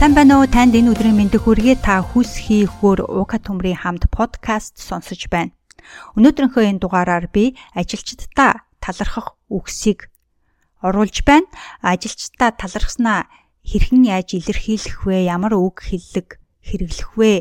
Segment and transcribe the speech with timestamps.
[0.00, 0.48] Сайн байна уу?
[0.48, 1.76] Танд энэ өдрийн мэндийг хүргэе.
[1.76, 5.52] Та хүсхий хөр уука төмрийн хамт подкаст сонсож байна.
[6.16, 10.08] Өнөөдрийнхөө энэ дугаараар би ажилчдаа талархах үгсийг
[10.80, 11.44] оруулж байна.
[11.84, 13.28] Ажилчдаа талархснаа
[13.60, 15.28] хэрхэн яаж илэрхийлэх вэ?
[15.28, 17.32] Ямар үг хэллэг хэрэглэх вэ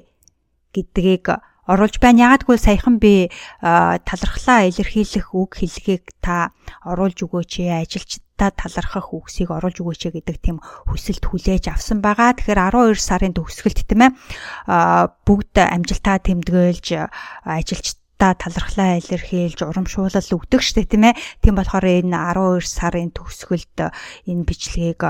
[0.76, 1.32] гэдгийг
[1.70, 2.34] оруулж байна.
[2.34, 3.30] Гэвэл саяхан би
[3.62, 6.50] талархлаа илэрхийлэх үг хэллэгийг та
[6.82, 7.54] оруулж өгөөч.
[7.70, 10.58] Ажилчид та талархах үгсийг оруулж өгөөч гэдэг тийм
[10.90, 12.34] хүсэлт хүлээж авсан байгаа.
[12.34, 14.12] Тэгэхээр 12 сарын төгсгөлт тийм ээ
[15.28, 16.86] бүгд амжилтаа тэмдэглэж
[17.46, 21.20] ажилч та талархлаа илэрхийлж урамшуулал өгдөг штэ тийм ээ.
[21.40, 23.96] Тийм болохоор энэ 12 сарын төгсгөлд
[24.28, 25.02] энэ бичлэгийг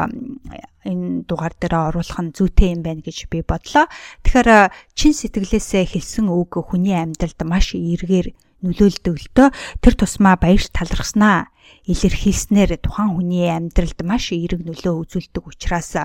[0.86, 3.90] энэ дугаар дээр оруулах нь зүйтэй юм байна гэж би бодлоо.
[4.22, 8.30] Тэгэхээр чин сэтгэлээсээ хэлсэн үг хүний амьдралд маш эргээр
[8.62, 9.50] нөлөөлдөг л дөө
[9.82, 11.50] тэр тусмаа баярт талархснаа
[11.88, 15.96] илэрхийлснээр тухайн хүний амьдралд маш эерэг нөлөө үзүүлдэг учраас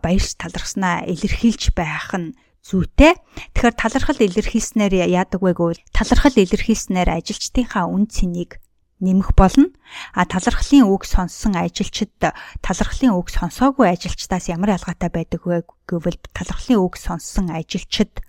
[0.00, 3.18] баярт талархснаа илэрхийлж байх нь зүйтэй.
[3.58, 8.62] Тэгэхээр талархал илэрхийлснээр яадаг вэ гэвэл талархал илэрхийлснээр ажилчдынхаа үн цэнийг
[9.02, 9.74] нэмэх болно.
[10.14, 12.14] А талархлын үг сонссон ажилчид
[12.62, 18.22] талархлын үг сонсоогүй ажилчдаас ямар ялгаатай байдаг вэ гэвэл талархлын үг сонссон ажилчид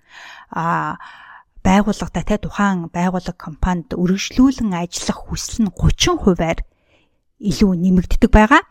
[0.50, 0.98] а
[1.62, 6.60] байгууллагатай те тухайн байгууллага компанид үргэлжлүүлэн ажиллах хүсэл нь 30%-аар
[7.38, 8.62] илүү нэмэгддэг байгаа.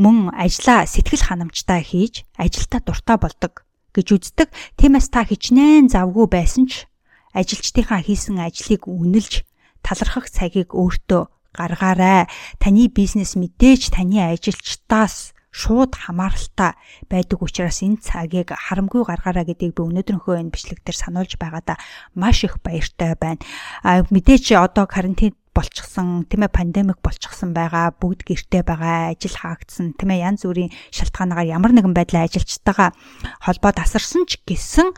[0.00, 4.48] Мөн ажлаа сэтгэл ханамжтай хийж ажилдаа дуртай болдог гэж үздэг.
[4.76, 6.88] Тиймээс та хичнээн завгүй байсан ч
[7.32, 9.44] ажилчдынхаа хийсэн ажлыг үнэлж
[9.84, 11.22] талархах цагийг өөртөө
[11.54, 12.26] гаргаарай.
[12.62, 16.76] Таны бизнес мэдээж таны ажилчдаас шууд хамааралтай
[17.08, 21.80] байдаг учраас энэ цагийг харамгүй гаргаараа гэдгийг би өнөөдрийнхөө энэ бичлэг дээр сануулж байгаадаа
[22.14, 23.42] маш их баяртай байна.
[23.82, 29.98] А мэдээч одоо карантин болчихсон тийм ээ пандемик болчихсон байгаа бүгд гэртээ байгаа ажил хаагдсан
[29.98, 32.94] тийм ээ янз бүрийн шалтгаанаар ямар нэгэн байдлаар ажилчтайгаа
[33.42, 34.94] холбоо тасарсан ч гэсэн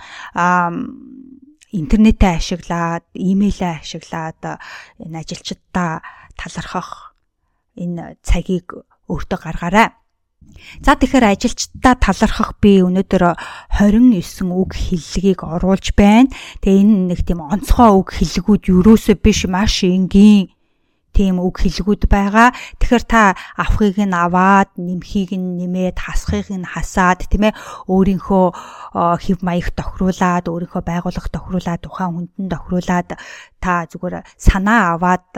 [1.72, 4.60] интернетээ ашиглаад имэйлээ ашиглаад
[5.00, 6.04] энэ ажилчдаа
[6.36, 7.16] талархах
[7.78, 8.74] энэ цагийг
[9.08, 9.88] өөртөө гаргаарай.
[10.80, 13.36] За тэгэхээр ажилчдаа талархах би өнөөдөр
[13.80, 16.32] 29 үг хэллэгийг оруулж байна.
[16.64, 20.48] Тэгээ энэ нэг тийм онцгой үг хэллэгүүд юусоо биш маш энгийн
[21.12, 22.54] тийм үг хэлгүүд байгаа.
[22.78, 27.58] Тэгэхээр та авахыг нь аваад, нэмхийг нь нэмээд, хасахыг нь хасаад, тийм ээ,
[27.90, 28.46] өөрийнхөө
[29.20, 33.08] хэв маяг тохируулаад, өөрийнхөө байгууллага тохируулаад, тухайн хүндэн тохируулаад
[33.60, 35.28] та зүгээр санаа аваад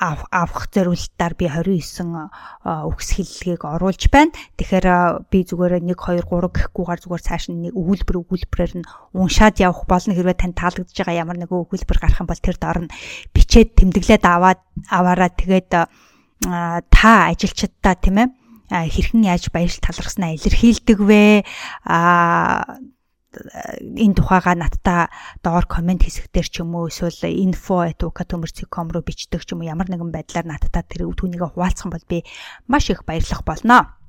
[0.00, 2.30] авах зориулалтаар би 29
[2.64, 4.32] үгс хэллэгийг оруулж байна.
[4.56, 4.86] Тэгэхээр
[5.28, 10.16] би зүгээр 1 2 3 гэхгүйгээр зүгээр цааш нэг өгүүлбэр өгүүлбэрээр нь уншаад явах болно.
[10.16, 12.92] Хэрвээ тань таалагдж байгаа ямар нэгэн өгүүлбэр гарах юм бол тэр доор нь
[13.36, 18.28] бичээд тэмдэглээд аваад аваараа тэгээд та ажилчдаа тийм ээ
[18.68, 21.42] хэрхэн яаж баярт талархснаа илэрхийлдэг вэ?
[21.88, 22.78] Аа
[23.28, 25.12] энэ тухайга надтай
[25.44, 30.08] доор комент хэсэгтэр ч юм уу эсвэл info@ukatömөрcom руу бичдэг ч юм уу ямар нэгэн
[30.08, 32.24] байдлаар надтай тэр түүнийг хуваалцах бол би
[32.72, 34.00] маш их баярлах болно.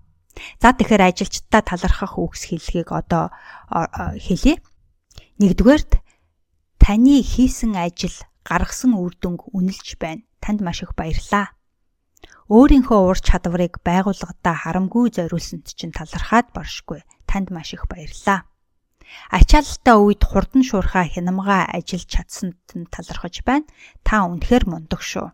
[0.64, 3.36] За тэгэхээр ажилчдаа талархах үгс хэллэгийг одоо
[3.68, 4.64] хэлье.
[5.44, 6.00] Нэгдүгээрт
[6.80, 8.16] таны хийсэн ажил
[8.48, 10.24] гаргасан үр дүнг үнэлж байна.
[10.40, 11.52] Танд маш их баярлалаа.
[12.48, 17.04] Өөрийнхөө ур чадварыг байгууллагадаа харамгүй зориулсанд чинь талархаад боршгүй.
[17.28, 18.49] Танд маш их баярлалаа
[19.30, 23.70] Ачаалттай үед хурдан шуурхаа хянамгаа ажиллаж чадсанд нь талархаж байна.
[24.02, 25.30] Та үнэхээр мундаг шүү.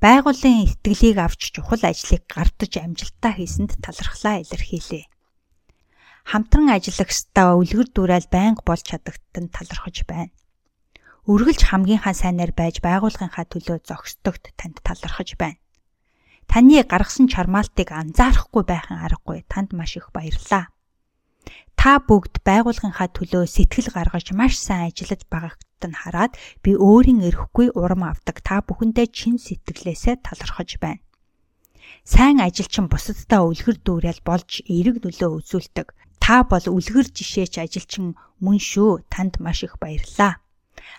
[0.00, 5.08] Байгууллагын итгэлийг авч чухал ажлыг гардаж амжилттай хийсэнд талархлаа илэрхийлье.
[6.28, 10.34] Хамтран ажиллагчдаа үлгэр дуурайл байнга болж чадагт нь талархаж байна.
[11.24, 15.56] Үргэлж хамгийн сайнаар байж байгууллагынхаа төлөө зогсдогт танд талархаж байна.
[16.44, 20.75] Таны гаргасан чармаалтыг анзаарахгүй байхын аргагүй танд маш их баярлалаа
[21.86, 27.70] та бүгд байгууллагынхаа төлөө сэтгэл гаргаж маш сайн ажиллаж байгаагт нь хараад би өөрийн эрхгүй
[27.78, 30.98] урам авдаг та бүхэндээ чин сэтгэлээсээ талархаж байна.
[32.02, 35.94] Сайн ажилчин бусаддаа үлгэр дүүрэл болж эерэг нөлөө үзүүлдэг.
[36.18, 39.06] Та бол үлгэр жишээч ажилчин мөн шүү.
[39.06, 40.42] Танд маш их баярлалаа.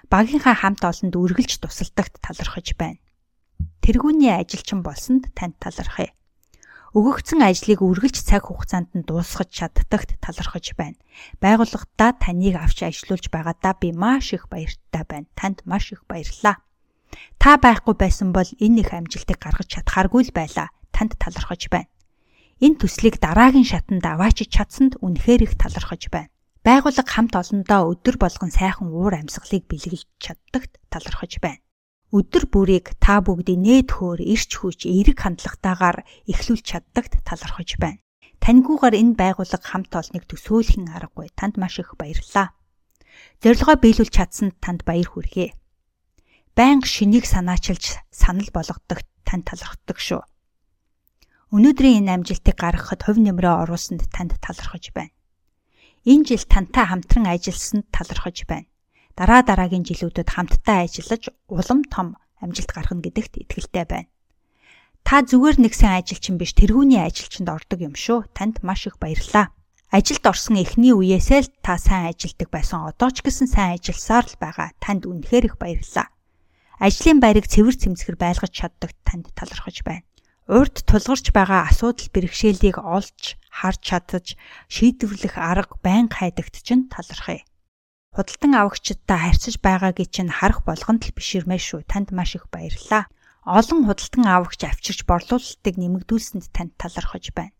[0.07, 3.03] Багийнхаа хамт олонд үргэлж тусалдагт талархаж байна.
[3.83, 6.15] Тэргүүний ажилчин болсонд танд талархъя
[6.95, 10.95] өгөгдсөн ажлыг үргэлж цаг хугацаанд нь дуусгаж чаддагт талархаж байна.
[11.43, 15.27] Байгууллагатаа таныг авч ажилуулж байгаадаа би маш их баяртай байна.
[15.35, 16.63] Танд маш их баярлалаа.
[17.41, 20.71] Та байхгүй байсан бол энэ их амжилтыг гаргаж чадхааргүй л байлаа.
[20.95, 21.91] Танд талархаж байна.
[22.63, 26.31] Энэ төслийг дараагийн шатанд аваачиж чадсанд үнэхээр их талархаж байна.
[26.63, 31.66] Байгууллага хамт олондоо өдөр болгон сайхан уур амьсгалыг бэлгэлж чаддагт талархаж байна
[32.15, 37.99] өдөр бүрийг та бүгдийн нээд хөөр ирч хүч эерэг хандлагатаагаар эхлүүлж чаддагт талархаж байна.
[38.39, 41.27] Таньгүйгээр энэ байгууллага хамт олныг төсөөлхийн аргагүй.
[41.35, 42.55] Танд маш их баярлалаа.
[43.43, 45.51] Зорилгоо биелүүлж чадсанд танд баяр хүргэе.
[46.55, 50.23] Байнга шинийг санаачилж санал болгодог танд талархдаг шүү.
[51.51, 55.11] Өнөөдрийн энэ амжилтыг гаргахад хувь нэмрээ оруулсанд танд талархаж байна.
[56.07, 58.71] Энэ жил тантай хамтран ажилласанд талархаж байна.
[59.17, 64.09] Дараа дараагийн жилүүдэд хамтдаа ажиллаж улам том амжилт гаргана гэдэгт итгэлтэй байна.
[65.01, 68.29] Та зүгээр нэг сайн ажилчин биш тэргүүний ажилчинд ордог юм шүү.
[68.37, 69.49] Танд маш их баярлалаа.
[69.89, 72.85] Ажилд орсон эхний үеэсээ л та сайн ажилдаг байсан.
[72.85, 74.69] Одоо ч гэсэн сайн ажилласаар л байгаа.
[74.83, 76.11] Танд үнэхээр их баярлалаа.
[76.77, 80.05] Ажлын байрыг цэвэр цэмцгэр байлгаж чаддаг танд талархаж байна.
[80.45, 84.37] Урд тулгарч байгаа асуудал бэрхшээлийг олж, харж чадаж,
[84.69, 87.41] шийдвэрлэх арга байнга хайдагт чинь талархъя.
[88.17, 91.85] Худалдан авагчдаа харьцаж байгаагийн чинь харах болгонд л биширмээ шүү.
[91.85, 93.05] Танд маш их баярлалаа
[93.45, 97.53] олон худалдан авагч авчирч борлуулалтыг нэмэгдүүлсэнд танд талархаж байна.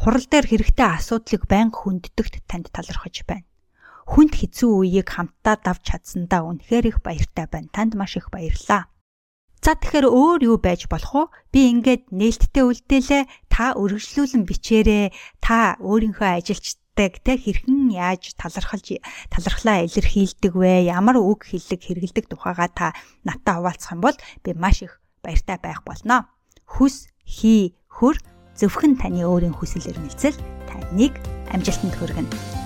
[0.00, 3.50] Хурал дээр хэрэгтэй асуудлыг байнга хүндэтгэхт танд талархаж байна.
[4.08, 7.68] Хүнд хэцүү үеийг хамтдаа давж чадсандаа үнэхээр их баяртай байна.
[7.68, 8.88] Танд маш их баярлалаа.
[9.60, 11.24] За тэгэхээр өөр юу байж болох вэ?
[11.52, 13.24] Би ингээд нээлттэй үлдээлээ.
[13.52, 15.12] Та өргөжлүүлэн бичээрэй.
[15.44, 16.30] Та өөрийнхөө
[17.00, 19.00] ажилчдаг те хэрхэн яаж талархалж
[19.32, 20.84] талархлаа илэрхийлдэг вэ?
[20.84, 22.92] Ямар үг хэллэг хэрэгэлдэг тухайга та
[23.24, 26.28] надтай хуваалцах юм бол би маш их баяртай байх болно.
[26.68, 28.20] Хүс, хий, хөр
[28.56, 30.36] зөвхөн таны өөрийн хүсэл эрмэлзэл
[30.68, 31.16] таныг
[31.48, 32.59] амжилтанд хүргэнэ.